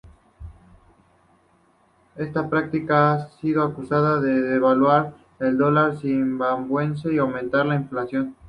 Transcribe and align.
Esta 2.15 2.49
práctica 2.49 3.13
ha 3.13 3.27
sido 3.39 3.61
acusada 3.61 4.19
de 4.19 4.31
devaluar 4.41 5.13
el 5.39 5.59
dólar 5.59 5.95
zimbabuense 5.97 7.13
y 7.13 7.19
aumentar 7.19 7.67
la 7.67 7.75
inflación. 7.75 8.35